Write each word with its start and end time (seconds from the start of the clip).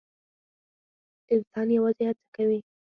انسان 1.33 1.67
یوازې 1.77 2.03
هڅه 2.09 2.25
کوي 2.35 2.59